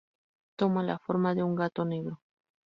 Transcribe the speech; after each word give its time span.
Toma 0.57 0.81
la 0.81 0.97
forma 0.97 1.35
de 1.35 1.43
un 1.43 1.53
gato 1.53 1.85
negro. 1.85 2.19